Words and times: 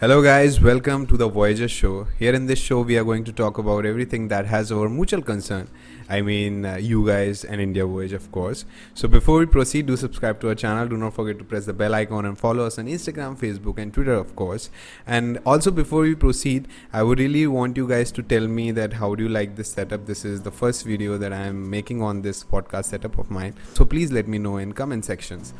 Hello, 0.00 0.20
guys, 0.20 0.60
welcome 0.60 1.06
to 1.06 1.16
the 1.16 1.28
Voyager 1.28 1.68
show. 1.68 2.08
Here 2.18 2.34
in 2.34 2.46
this 2.46 2.58
show, 2.58 2.80
we 2.80 2.98
are 2.98 3.04
going 3.04 3.22
to 3.22 3.32
talk 3.32 3.58
about 3.58 3.86
everything 3.86 4.26
that 4.28 4.46
has 4.46 4.72
our 4.72 4.88
mutual 4.88 5.22
concern. 5.22 5.68
I 6.08 6.22
mean, 6.22 6.66
uh, 6.66 6.74
you 6.74 7.06
guys 7.06 7.44
and 7.44 7.60
India 7.60 7.86
Voyage, 7.86 8.12
of 8.12 8.32
course. 8.32 8.64
So, 8.94 9.06
before 9.06 9.38
we 9.38 9.46
proceed, 9.46 9.86
do 9.86 9.96
subscribe 9.96 10.40
to 10.40 10.48
our 10.48 10.56
channel. 10.56 10.88
Do 10.88 10.96
not 10.96 11.14
forget 11.14 11.38
to 11.38 11.44
press 11.44 11.66
the 11.66 11.72
bell 11.72 11.94
icon 11.94 12.24
and 12.24 12.36
follow 12.36 12.66
us 12.66 12.78
on 12.80 12.86
Instagram, 12.86 13.38
Facebook, 13.38 13.78
and 13.78 13.94
Twitter, 13.94 14.14
of 14.14 14.34
course. 14.34 14.70
And 15.06 15.38
also, 15.46 15.70
before 15.70 16.00
we 16.00 16.16
proceed, 16.16 16.66
I 16.92 17.04
would 17.04 17.20
really 17.20 17.46
want 17.46 17.76
you 17.76 17.86
guys 17.86 18.10
to 18.12 18.24
tell 18.24 18.48
me 18.48 18.72
that 18.72 18.94
how 18.94 19.14
do 19.14 19.22
you 19.22 19.28
like 19.28 19.54
this 19.54 19.70
setup? 19.70 20.06
This 20.06 20.24
is 20.24 20.42
the 20.42 20.50
first 20.50 20.84
video 20.84 21.16
that 21.16 21.32
I 21.32 21.46
am 21.46 21.70
making 21.70 22.02
on 22.02 22.22
this 22.22 22.42
podcast 22.42 22.86
setup 22.86 23.18
of 23.18 23.30
mine. 23.30 23.54
So, 23.74 23.84
please 23.84 24.10
let 24.10 24.26
me 24.26 24.38
know 24.38 24.56
in 24.56 24.72
comment 24.72 25.04
sections. 25.04 25.54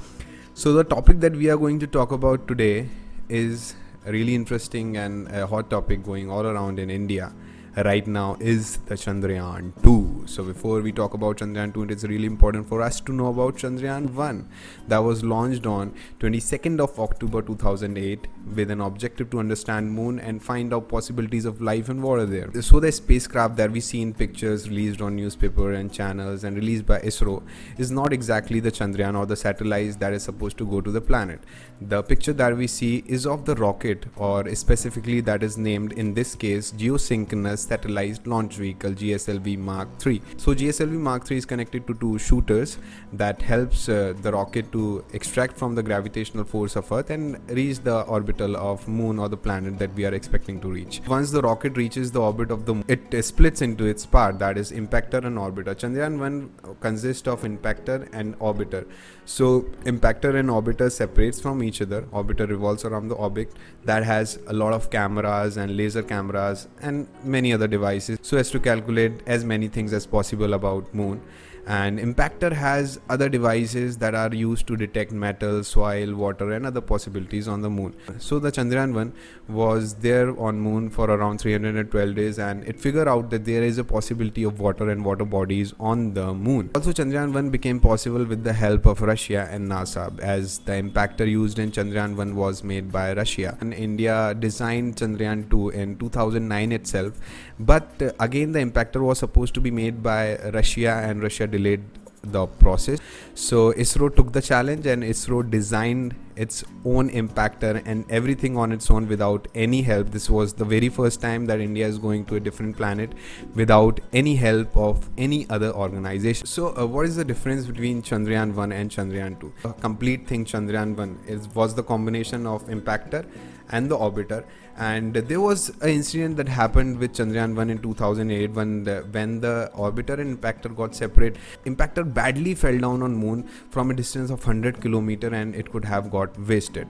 So, 0.55 0.73
the 0.73 0.83
topic 0.83 1.21
that 1.21 1.37
we 1.37 1.49
are 1.49 1.57
going 1.57 1.79
to 1.79 1.87
talk 1.87 2.11
about 2.11 2.49
today 2.49 2.89
is 3.29 3.77
really 4.07 4.34
interesting 4.34 4.96
and 4.96 5.29
a 5.29 5.46
hot 5.46 5.71
topic 5.71 6.02
going 6.02 6.30
all 6.30 6.47
around 6.47 6.79
in 6.79 6.91
India 6.91 7.33
right 7.77 8.07
now 8.07 8.37
is 8.39 8.77
the 8.87 8.95
Chandrayaan 8.95 9.73
2. 9.83 10.25
So 10.27 10.45
before 10.45 10.83
we 10.83 10.93
talk 10.93 11.15
about 11.15 11.39
Chandrayaan 11.39 11.73
2, 11.73 11.85
it 11.85 11.91
is 11.93 12.05
really 12.05 12.27
important 12.27 12.69
for 12.69 12.83
us 12.83 13.01
to 13.01 13.12
know 13.12 13.29
about 13.29 13.57
Chandrayaan 13.57 14.12
1 14.12 14.48
that 14.89 14.98
was 14.98 15.25
launched 15.25 15.67
on 15.67 15.95
22nd 16.21 16.81
of 16.81 16.98
October 17.01 17.41
2008 17.41 18.29
with 18.55 18.71
an 18.71 18.81
objective 18.83 19.31
to 19.31 19.39
understand 19.39 19.91
moon 19.91 20.19
and 20.19 20.43
find 20.43 20.75
out 20.75 20.89
possibilities 20.89 21.47
of 21.47 21.62
life 21.62 21.89
and 21.89 22.03
water 22.03 22.27
there. 22.27 22.51
So 22.61 22.79
the 22.79 22.93
spacecraft 22.93 23.57
that 23.57 23.71
we 23.71 23.81
see 23.81 24.03
in 24.03 24.12
pictures 24.12 24.69
released 24.69 25.01
on 25.01 25.17
newspaper 25.17 25.73
and 25.73 25.93
channels 25.93 26.45
and 26.45 26.57
released 26.57 26.84
by 26.87 26.98
ISRO 26.98 27.43
is 27.79 27.91
not 27.91 28.12
exactly 28.12 28.61
the 28.61 28.70
Chandrayaan 28.70 29.19
or 29.19 29.25
the 29.25 29.37
satellite 29.37 29.98
that 29.98 30.12
is 30.12 30.23
supposed 30.23 30.59
to 30.59 30.67
go 30.67 30.81
to 30.83 30.91
the 30.91 31.01
planet. 31.01 31.41
The 31.81 32.03
picture 32.03 32.34
that 32.34 32.57
we 32.57 32.67
see 32.67 33.03
is 33.07 33.27
of 33.27 33.47
the 33.47 33.55
rocket 33.55 34.07
or 34.17 34.55
specifically 34.55 35.20
that 35.23 35.43
is 35.43 35.57
named 35.57 35.93
in 35.93 36.15
this 36.15 36.34
case 36.34 36.73
geosynchronous 36.73 37.62
satellite 37.62 38.27
launch 38.27 38.56
vehicle 38.56 38.92
GSLV 38.92 39.59
Mark 39.59 39.89
III. 40.05 40.23
So 40.36 40.55
GSLV 40.55 40.92
Mark 40.92 41.31
III 41.31 41.39
is 41.39 41.47
connected 41.47 41.86
to 41.86 41.95
two 41.95 42.19
shooters 42.19 42.78
that 43.12 43.42
helps 43.42 43.89
uh, 43.89 44.14
the 44.20 44.33
rocket 44.33 44.73
to 44.73 45.05
extract 45.12 45.56
from 45.56 45.75
the 45.75 45.83
gravitational 45.83 46.45
force 46.45 46.77
of 46.77 46.91
Earth 46.92 47.11
and 47.11 47.39
reach 47.51 47.81
the 47.81 48.03
orbital 48.03 48.56
of 48.56 48.86
moon 48.89 49.19
or 49.19 49.28
the 49.28 49.36
planet 49.36 49.78
that 49.78 49.95
we 49.95 50.05
are 50.05 50.14
expecting 50.14 50.61
to 50.61 50.69
reach. 50.69 51.01
Once 51.06 51.31
the 51.31 51.42
rocket 51.42 51.77
reaches 51.77 52.11
the 52.11 52.20
orbit 52.20 52.51
of 52.51 52.67
the 52.67 52.75
moon, 52.75 52.84
it 52.89 53.25
splits 53.25 53.62
into 53.62 53.84
its 53.84 54.05
part 54.05 54.39
that 54.39 54.58
is 54.58 54.73
impactor 54.73 55.25
and 55.25 55.39
orbiter. 55.39 55.75
Chandrayaan 55.75 56.19
1 56.19 56.77
consists 56.81 57.29
of 57.29 57.42
impactor 57.42 58.08
and 58.12 58.39
orbiter. 58.39 58.86
So 59.25 59.62
impactor 59.84 60.34
and 60.39 60.48
orbiter 60.48 60.91
separates 60.91 61.41
from 61.41 61.62
each 61.62 61.81
other. 61.81 62.03
Orbiter 62.12 62.48
revolves 62.48 62.84
around 62.84 63.08
the 63.08 63.17
object 63.17 63.56
that 63.84 64.03
has 64.05 64.39
a 64.47 64.53
lot 64.53 64.73
of 64.73 64.91
cameras 64.91 65.56
and 65.56 65.77
laser 65.77 66.03
cameras 66.03 66.69
and 66.81 67.06
many 67.23 67.52
other 67.53 67.67
devices 67.67 68.19
so 68.22 68.36
as 68.36 68.50
to 68.50 68.61
calculate 68.61 69.12
as 69.27 69.45
many 69.45 69.69
things 69.69 69.92
as 69.92 70.06
possible 70.06 70.55
about 70.55 70.92
moon 70.95 71.20
and 71.66 71.98
impactor 71.98 72.52
has 72.52 72.98
other 73.08 73.28
devices 73.28 73.98
that 73.98 74.14
are 74.14 74.34
used 74.34 74.66
to 74.66 74.77
detect 74.77 75.12
metal 75.12 75.62
soil 75.62 76.14
water 76.14 76.52
and 76.52 76.66
other 76.66 76.80
possibilities 76.80 77.46
on 77.46 77.62
the 77.62 77.70
moon. 77.70 77.94
So 78.18 78.38
the 78.38 78.50
chandrayaan 78.50 78.94
1 78.94 79.12
was 79.48 79.94
there 79.94 80.38
on 80.40 80.60
moon 80.60 80.90
for 80.90 81.10
around 81.10 81.38
312 81.38 82.14
days 82.14 82.38
and 82.38 82.64
it 82.64 82.80
figured 82.80 83.06
out 83.06 83.30
that 83.30 83.44
there 83.44 83.62
is 83.62 83.78
a 83.78 83.84
possibility 83.84 84.42
of 84.42 84.58
water 84.58 84.90
and 84.90 85.05
water 85.05 85.24
bodies 85.24 85.72
on 85.78 86.14
the 86.14 86.34
moon. 86.34 86.70
Also 86.74 86.92
chandrayaan 86.92 87.33
1 87.33 87.50
became 87.50 87.78
possible 87.78 88.24
with 88.24 88.42
the 88.42 88.52
help 88.52 88.86
of 88.86 89.00
russia 89.02 89.48
and 89.50 89.70
nasa 89.70 90.18
as 90.20 90.58
the 90.60 90.72
impactor 90.72 91.28
used 91.28 91.58
in 91.58 91.70
chandrayaan 91.70 92.16
1 92.16 92.34
was 92.34 92.64
made 92.64 92.90
by 92.90 93.12
russia. 93.12 93.56
And 93.60 93.72
india 93.72 94.34
designed 94.34 94.96
chandrayaan 94.96 95.48
2 95.48 95.70
in 95.70 95.96
2009 95.98 96.72
itself 96.72 97.12
but 97.60 98.02
uh, 98.02 98.10
again 98.18 98.52
the 98.52 98.58
impactor 98.58 99.00
was 99.00 99.18
supposed 99.18 99.55
to 99.55 99.60
be 99.60 99.70
made 99.70 100.02
by 100.02 100.36
russia 100.52 101.00
and 101.08 101.22
russia 101.22 101.46
delayed 101.56 101.84
the 102.23 102.46
process. 102.46 102.98
So 103.35 103.73
isro 103.73 104.14
took 104.14 104.33
the 104.33 104.42
challenge 104.42 104.86
and 104.86 105.02
isro 105.02 105.48
designed 105.48 106.14
its 106.35 106.64
own 106.85 107.11
impactor 107.11 107.83
and 107.85 108.11
everything 108.11 108.57
on 108.57 108.73
its 108.73 108.90
own 108.90 109.07
without 109.08 109.48
any 109.55 109.83
help. 109.83 110.11
This 110.11 110.30
was 110.30 110.55
the 110.55 110.64
very 110.64 110.89
first 110.89 111.20
time 111.20 111.46
that 111.46 111.61
india 111.61 111.86
is 111.86 111.98
going 111.98 112.24
to 112.27 112.36
a 112.36 112.40
different 112.40 112.77
planet 112.77 113.13
without 113.55 114.01
any 114.13 114.36
help 114.36 114.77
of 114.77 115.08
any 115.18 115.46
other 115.51 115.73
organization. 115.73 116.46
So 116.46 116.74
uh, 116.77 116.86
what 116.86 117.07
is 117.07 117.17
the 117.17 117.24
difference 117.24 117.67
between 117.67 118.02
chandrayaan 118.02 118.55
1 118.55 118.73
and 118.73 118.90
chandrayaan 118.90 119.40
2 119.40 119.52
a 119.64 119.73
complete 119.86 120.27
thing 120.27 120.45
chandrayaan 120.45 120.96
1 120.96 121.19
is 121.27 121.48
was 121.55 121.74
the 121.74 121.83
combination 121.83 122.46
of 122.46 122.67
impactor 122.69 123.24
and 123.72 123.90
the 123.90 123.96
orbiter. 123.96 124.44
And 124.77 125.14
there 125.14 125.40
was 125.40 125.70
an 125.80 125.88
incident 125.88 126.36
that 126.36 126.48
happened 126.48 126.98
with 126.98 127.14
chandrayaan 127.14 127.56
1 127.56 127.70
in 127.70 127.78
2008 127.83 128.52
when 128.52 128.84
the, 128.84 128.96
when 129.10 129.40
the 129.40 129.70
orbiter 129.75 130.19
and 130.19 130.38
impactor 130.38 130.75
got 130.75 130.94
separate. 130.94 131.37
Impactor 131.66 132.12
badly 132.14 132.55
fell 132.55 132.78
down 132.78 133.02
on 133.02 133.14
moon 133.14 133.43
from 133.70 133.90
a 133.90 133.94
distance 133.94 134.31
of 134.31 134.46
100 134.46 134.81
kilometer 134.81 135.34
and 135.34 135.55
it 135.55 135.70
could 135.72 135.84
have 135.84 136.10
got 136.10 136.38
wasted. 136.40 136.87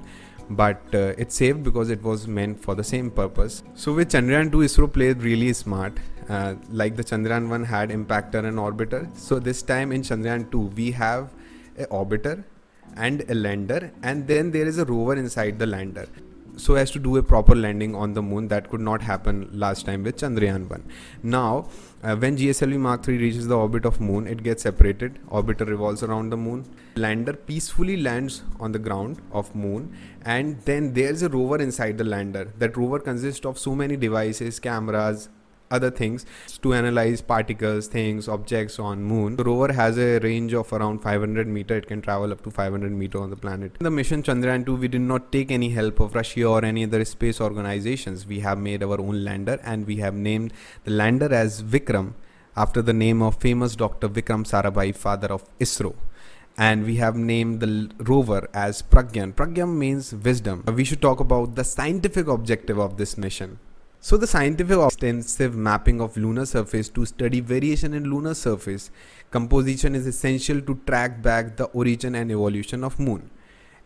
But 0.50 0.82
uh, 0.94 1.14
it 1.18 1.32
saved 1.32 1.62
because 1.62 1.88
it 1.88 2.02
was 2.02 2.26
meant 2.28 2.60
for 2.60 2.74
the 2.74 2.84
same 2.84 3.10
purpose. 3.10 3.62
So 3.74 3.92
with 3.94 4.10
chandrayaan 4.10 4.52
2 4.52 4.58
isro 4.68 4.92
played 4.92 5.22
really 5.22 5.52
smart. 5.52 5.98
Uh, 6.28 6.54
like 6.70 6.96
the 6.96 7.04
chandrayaan 7.04 7.48
1 7.48 7.64
had 7.64 7.90
impactor 7.90 8.44
and 8.44 8.58
orbiter. 8.58 9.04
So 9.16 9.38
this 9.38 9.62
time 9.62 9.92
in 9.92 10.02
chandrayaan 10.02 10.50
2 10.50 10.58
we 10.80 10.90
have 10.92 11.30
a 11.78 11.86
orbiter 11.86 12.44
and 12.96 13.24
a 13.28 13.34
lander. 13.34 13.92
And 14.02 14.26
then 14.26 14.50
there 14.50 14.66
is 14.66 14.78
a 14.78 14.84
rover 14.84 15.16
inside 15.16 15.58
the 15.58 15.66
lander 15.66 16.06
so 16.56 16.74
as 16.74 16.90
to 16.90 16.98
do 16.98 17.16
a 17.16 17.22
proper 17.22 17.54
landing 17.54 17.94
on 17.94 18.14
the 18.14 18.22
moon. 18.22 18.48
That 18.48 18.68
could 18.70 18.80
not 18.80 19.02
happen 19.02 19.48
last 19.52 19.86
time 19.86 20.02
with 20.02 20.16
chandrayaan 20.16 20.68
1 20.68 20.84
now 21.22 21.68
uh, 22.02 22.16
when 22.16 22.36
gslv 22.36 22.78
mark 22.78 23.02
3 23.04 23.18
reaches 23.18 23.46
the 23.48 23.56
orbit 23.56 23.84
of 23.84 24.00
moon 24.00 24.26
it 24.26 24.42
gets 24.42 24.62
separated. 24.62 25.18
Orbiter 25.28 25.66
revolves 25.66 26.02
around 26.02 26.30
the 26.30 26.36
moon. 26.36 26.64
Lander 26.96 27.32
peacefully 27.32 27.96
lands 27.96 28.42
on 28.60 28.72
the 28.72 28.78
ground 28.78 29.20
of 29.32 29.54
moon. 29.54 29.96
And 30.24 30.60
then 30.62 30.92
there's 30.94 31.22
a 31.22 31.28
rover 31.28 31.60
inside 31.60 31.98
the 31.98 32.04
lander. 32.04 32.52
That 32.58 32.76
rover 32.76 32.98
consists 32.98 33.46
of 33.46 33.58
so 33.58 33.74
many 33.74 33.96
devices 33.96 34.60
cameras 34.60 35.28
other 35.78 35.90
things 36.00 36.26
to 36.64 36.74
analyze 36.80 37.22
particles 37.32 37.88
things 37.96 38.28
objects 38.36 38.78
on 38.78 39.02
moon 39.12 39.36
the 39.40 39.46
rover 39.50 39.70
has 39.80 39.98
a 39.98 40.10
range 40.26 40.54
of 40.62 40.72
around 40.78 41.02
500 41.08 41.46
meter 41.56 41.76
it 41.82 41.86
can 41.92 42.02
travel 42.08 42.32
up 42.36 42.42
to 42.46 42.50
500 42.50 42.92
meter 43.02 43.20
on 43.24 43.30
the 43.34 43.40
planet 43.44 43.80
in 43.80 43.88
the 43.90 43.94
mission 44.00 44.22
chandrayaan 44.28 44.66
2 44.70 44.76
we 44.84 44.92
did 44.96 45.06
not 45.12 45.30
take 45.36 45.50
any 45.58 45.70
help 45.78 46.04
of 46.06 46.18
russia 46.20 46.46
or 46.54 46.60
any 46.72 46.84
other 46.88 47.02
space 47.14 47.40
organizations 47.48 48.26
we 48.34 48.40
have 48.48 48.58
made 48.68 48.82
our 48.88 49.00
own 49.06 49.18
lander 49.28 49.58
and 49.72 49.92
we 49.92 49.98
have 50.04 50.22
named 50.28 50.52
the 50.84 50.94
lander 51.02 51.32
as 51.42 51.62
vikram 51.74 52.08
after 52.64 52.82
the 52.88 52.96
name 53.04 53.20
of 53.28 53.42
famous 53.48 53.76
dr 53.84 54.08
vikram 54.20 54.42
sarabhai 54.54 54.88
father 55.04 55.30
of 55.36 55.44
isro 55.66 55.92
and 56.56 56.84
we 56.84 56.96
have 56.96 57.16
named 57.16 57.60
the 57.60 57.90
rover 57.98 58.48
as 58.52 58.82
Pragyan. 58.82 59.32
Pragyan 59.32 59.76
means 59.76 60.14
wisdom. 60.14 60.64
We 60.66 60.84
should 60.84 61.00
talk 61.00 61.20
about 61.20 61.54
the 61.54 61.64
scientific 61.64 62.26
objective 62.26 62.78
of 62.78 62.96
this 62.96 63.16
mission. 63.16 63.58
So 64.04 64.16
the 64.16 64.26
scientific 64.26 64.76
extensive 64.80 65.54
mapping 65.54 66.00
of 66.00 66.16
lunar 66.16 66.44
surface 66.44 66.88
to 66.88 67.06
study 67.06 67.38
variation 67.38 67.94
in 67.94 68.10
lunar 68.10 68.34
surface 68.34 68.90
composition 69.30 69.94
is 69.94 70.08
essential 70.08 70.60
to 70.62 70.74
track 70.88 71.22
back 71.22 71.56
the 71.56 71.66
origin 71.66 72.16
and 72.16 72.32
evolution 72.32 72.82
of 72.82 72.98
moon. 72.98 73.30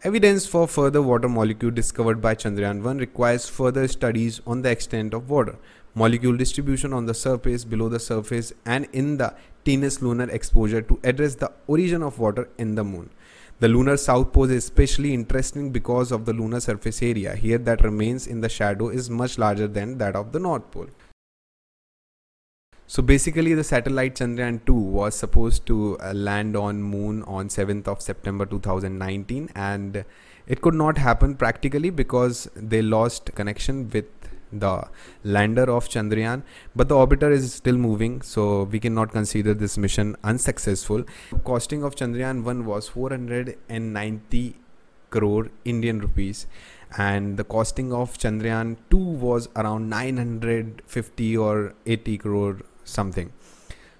Evidence 0.04 0.46
for 0.46 0.66
further 0.66 1.02
water 1.02 1.28
molecule 1.28 1.70
discovered 1.70 2.22
by 2.22 2.34
Chandrayaan 2.34 2.82
1 2.82 2.96
requires 2.96 3.46
further 3.46 3.86
studies 3.86 4.40
on 4.46 4.62
the 4.62 4.70
extent 4.70 5.12
of 5.12 5.28
water, 5.28 5.58
molecule 5.94 6.34
distribution 6.34 6.94
on 6.94 7.04
the 7.04 7.12
surface, 7.12 7.66
below 7.66 7.90
the 7.90 8.00
surface 8.00 8.54
and 8.64 8.88
in 8.94 9.18
the 9.18 9.34
tenuous 9.66 10.00
lunar 10.00 10.28
exosphere 10.28 10.88
to 10.88 10.98
address 11.04 11.34
the 11.34 11.52
origin 11.66 12.02
of 12.02 12.18
water 12.18 12.48
in 12.56 12.74
the 12.74 12.84
moon. 12.84 13.10
The 13.58 13.68
lunar 13.68 13.96
south 13.96 14.34
pole 14.34 14.50
is 14.50 14.64
especially 14.64 15.14
interesting 15.14 15.70
because 15.70 16.12
of 16.12 16.26
the 16.26 16.34
lunar 16.34 16.60
surface 16.60 17.02
area 17.02 17.34
here 17.34 17.56
that 17.58 17.82
remains 17.82 18.26
in 18.26 18.42
the 18.42 18.50
shadow 18.50 18.90
is 18.90 19.08
much 19.08 19.38
larger 19.38 19.66
than 19.66 19.96
that 19.96 20.14
of 20.14 20.32
the 20.32 20.38
north 20.38 20.70
pole. 20.70 20.88
So 22.86 23.02
basically 23.02 23.54
the 23.54 23.64
satellite 23.64 24.16
Chandrayaan 24.16 24.64
2 24.66 24.74
was 24.74 25.16
supposed 25.16 25.64
to 25.66 25.98
uh, 25.98 26.12
land 26.12 26.54
on 26.54 26.82
moon 26.82 27.22
on 27.22 27.48
7th 27.48 27.88
of 27.88 28.02
September 28.02 28.44
2019 28.44 29.50
and 29.56 30.04
it 30.46 30.60
could 30.60 30.74
not 30.74 30.98
happen 30.98 31.34
practically 31.34 31.90
because 31.90 32.48
they 32.54 32.82
lost 32.82 33.34
connection 33.34 33.90
with 33.90 34.04
the 34.52 34.88
lander 35.24 35.70
of 35.70 35.88
Chandrayaan, 35.88 36.42
but 36.74 36.88
the 36.88 36.94
orbiter 36.94 37.32
is 37.32 37.52
still 37.52 37.76
moving, 37.76 38.22
so 38.22 38.64
we 38.64 38.78
cannot 38.78 39.10
consider 39.10 39.54
this 39.54 39.76
mission 39.76 40.16
unsuccessful. 40.22 41.04
Costing 41.44 41.82
of 41.82 41.96
Chandrayaan 41.96 42.44
1 42.44 42.64
was 42.64 42.88
490 42.88 44.54
crore 45.10 45.48
Indian 45.64 46.00
rupees, 46.00 46.46
and 46.96 47.36
the 47.36 47.44
costing 47.44 47.92
of 47.92 48.16
Chandrayaan 48.16 48.76
2 48.90 48.96
was 48.96 49.48
around 49.56 49.88
950 49.90 51.36
or 51.36 51.74
80 51.84 52.18
crore 52.18 52.58
something. 52.84 53.32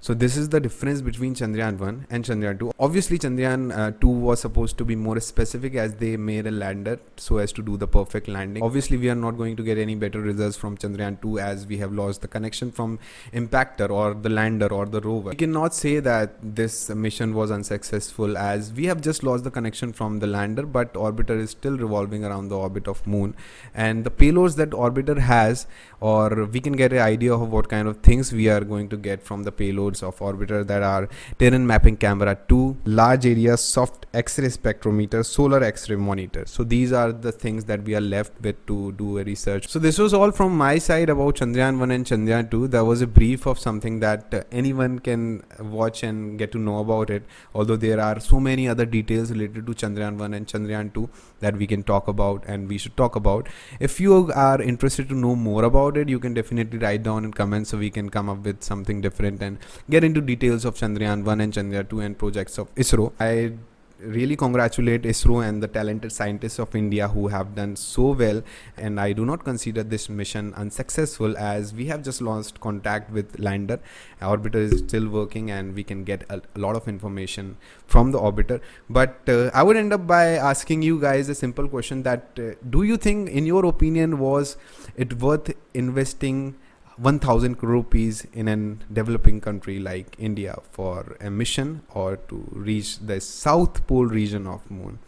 So 0.06 0.14
this 0.14 0.36
is 0.36 0.50
the 0.50 0.60
difference 0.60 1.00
between 1.02 1.34
Chandrayaan 1.34 1.78
1 1.80 2.06
and 2.10 2.24
Chandrayaan 2.24 2.60
2. 2.60 2.74
Obviously 2.78 3.18
Chandrayaan 3.18 3.76
uh, 3.76 3.90
2 4.00 4.06
was 4.06 4.40
supposed 4.40 4.78
to 4.78 4.84
be 4.84 4.94
more 4.94 5.18
specific 5.18 5.74
as 5.74 5.96
they 5.96 6.16
made 6.16 6.46
a 6.46 6.52
lander 6.52 7.00
so 7.16 7.38
as 7.38 7.52
to 7.54 7.60
do 7.60 7.76
the 7.76 7.88
perfect 7.88 8.28
landing. 8.28 8.62
Obviously 8.62 8.96
we 8.96 9.10
are 9.10 9.16
not 9.16 9.32
going 9.32 9.56
to 9.56 9.64
get 9.64 9.78
any 9.78 9.96
better 9.96 10.20
results 10.20 10.56
from 10.56 10.76
Chandrayaan 10.76 11.20
2 11.22 11.40
as 11.40 11.66
we 11.66 11.78
have 11.78 11.92
lost 11.92 12.22
the 12.22 12.28
connection 12.28 12.70
from 12.70 13.00
impactor 13.32 13.90
or 13.90 14.14
the 14.14 14.28
lander 14.28 14.68
or 14.72 14.86
the 14.86 15.00
rover. 15.00 15.30
We 15.30 15.34
cannot 15.34 15.74
say 15.74 15.98
that 15.98 16.36
this 16.40 16.88
mission 16.90 17.34
was 17.34 17.50
unsuccessful 17.50 18.38
as 18.38 18.72
we 18.72 18.86
have 18.86 19.00
just 19.00 19.24
lost 19.24 19.42
the 19.42 19.50
connection 19.50 19.92
from 19.92 20.20
the 20.20 20.28
lander 20.28 20.66
but 20.66 20.94
orbiter 20.94 21.36
is 21.36 21.50
still 21.50 21.76
revolving 21.76 22.24
around 22.24 22.50
the 22.50 22.56
orbit 22.56 22.86
of 22.86 23.04
moon 23.08 23.34
and 23.74 24.04
the 24.04 24.12
payloads 24.12 24.54
that 24.54 24.70
orbiter 24.70 25.18
has 25.18 25.66
or 25.98 26.44
we 26.44 26.60
can 26.60 26.74
get 26.74 26.92
an 26.92 27.00
idea 27.00 27.34
of 27.34 27.50
what 27.50 27.68
kind 27.68 27.88
of 27.88 27.96
things 28.02 28.32
we 28.32 28.48
are 28.48 28.60
going 28.60 28.88
to 28.88 28.96
get 28.96 29.20
from 29.20 29.42
the 29.42 29.50
payloads 29.50 29.95
of 30.02 30.18
orbiter 30.18 30.66
that 30.66 30.82
are 30.82 31.08
terrain 31.38 31.66
mapping 31.66 31.96
camera 31.96 32.36
2 32.48 32.76
large 32.84 33.26
area 33.26 33.56
soft 33.56 34.06
x-ray 34.14 34.48
spectrometer 34.48 35.24
solar 35.24 35.62
x-ray 35.62 35.96
monitor. 35.96 36.44
So 36.46 36.64
these 36.64 36.92
are 36.92 37.12
the 37.12 37.32
things 37.32 37.64
that 37.66 37.82
we 37.82 37.94
are 37.94 38.00
left 38.00 38.32
with 38.40 38.64
to 38.66 38.92
do 38.92 39.18
a 39.18 39.24
research. 39.24 39.68
So 39.68 39.78
this 39.78 39.98
was 39.98 40.14
all 40.14 40.30
from 40.30 40.56
my 40.56 40.78
side 40.78 41.10
about 41.10 41.36
chandrayaan 41.36 41.78
1 41.78 41.90
and 41.90 42.06
chandrayaan 42.06 42.50
2 42.50 42.68
there 42.68 42.84
was 42.84 43.02
a 43.02 43.06
brief 43.06 43.46
of 43.46 43.58
something 43.58 44.00
that 44.00 44.34
uh, 44.34 44.42
anyone 44.50 44.98
can 44.98 45.42
watch 45.60 46.02
and 46.02 46.38
get 46.38 46.52
to 46.52 46.58
know 46.58 46.78
about 46.78 47.10
it 47.10 47.24
although 47.54 47.76
there 47.76 48.00
are 48.00 48.18
so 48.20 48.40
many 48.40 48.68
other 48.68 48.86
details 48.86 49.30
related 49.30 49.66
to 49.66 49.74
chandrayaan 49.82 50.18
1 50.18 50.34
and 50.34 50.46
chandrayaan 50.46 50.92
2 50.94 51.08
that 51.40 51.56
we 51.56 51.66
can 51.66 51.82
talk 51.82 52.08
about 52.08 52.44
and 52.46 52.68
we 52.68 52.78
should 52.78 52.96
talk 52.96 53.16
about. 53.16 53.48
If 53.80 54.00
you 54.00 54.32
are 54.32 54.60
interested 54.62 55.08
to 55.10 55.14
know 55.14 55.34
more 55.36 55.64
about 55.64 55.96
it 55.96 56.08
you 56.08 56.18
can 56.18 56.34
definitely 56.34 56.78
write 56.78 57.02
down 57.02 57.24
in 57.24 57.32
comments 57.32 57.70
so 57.70 57.78
we 57.78 57.90
can 57.90 58.08
come 58.08 58.28
up 58.28 58.44
with 58.44 58.62
something 58.62 59.00
different 59.00 59.42
and 59.42 59.58
get 59.90 60.04
into 60.04 60.20
details 60.20 60.64
of 60.64 60.74
chandrayaan 60.82 61.24
1 61.24 61.40
and 61.40 61.52
chandrayaan 61.58 61.88
2 61.94 62.00
and 62.08 62.18
projects 62.24 62.58
of 62.58 62.74
isro 62.84 63.06
i 63.30 63.32
really 64.00 64.36
congratulate 64.36 65.02
ISRO 65.02 65.46
and 65.46 65.62
the 65.62 65.68
talented 65.68 66.12
scientists 66.12 66.58
of 66.58 66.74
India 66.74 67.08
who 67.08 67.28
have 67.28 67.54
done 67.54 67.76
so 67.76 68.12
well. 68.12 68.42
And 68.76 69.00
I 69.00 69.12
do 69.12 69.24
not 69.24 69.44
consider 69.44 69.82
this 69.82 70.08
mission 70.08 70.52
unsuccessful 70.54 71.36
as 71.36 71.72
we 71.72 71.86
have 71.86 72.02
just 72.02 72.20
lost 72.20 72.60
contact 72.60 73.10
with 73.10 73.38
lander. 73.38 73.80
Orbiter 74.20 74.56
is 74.56 74.78
still 74.80 75.08
working 75.08 75.50
and 75.50 75.74
we 75.74 75.82
can 75.82 76.04
get 76.04 76.24
a, 76.28 76.42
a 76.54 76.58
lot 76.58 76.76
of 76.76 76.88
information 76.88 77.56
from 77.86 78.12
the 78.12 78.18
orbiter. 78.18 78.60
But 78.90 79.20
uh, 79.28 79.50
I 79.54 79.62
would 79.62 79.76
end 79.76 79.92
up 79.92 80.06
by 80.06 80.24
asking 80.32 80.82
you 80.82 81.00
guys 81.00 81.28
a 81.28 81.34
simple 81.34 81.68
question 81.68 82.02
that 82.02 82.38
uh, 82.38 82.54
do 82.68 82.82
you 82.82 82.96
think, 82.96 83.30
in 83.30 83.46
your 83.46 83.64
opinion, 83.64 84.18
was 84.18 84.56
it 84.96 85.20
worth 85.20 85.52
investing? 85.74 86.56
1000 86.98 87.56
crore 87.56 87.72
rupees 87.72 88.26
in 88.32 88.48
a 88.48 88.56
developing 88.92 89.40
country 89.40 89.78
like 89.78 90.16
India 90.18 90.58
for 90.70 91.16
a 91.20 91.30
mission 91.30 91.82
or 91.94 92.16
to 92.16 92.46
reach 92.52 92.98
the 93.00 93.20
south 93.20 93.86
pole 93.86 94.06
region 94.06 94.46
of 94.46 94.70
moon 94.70 94.98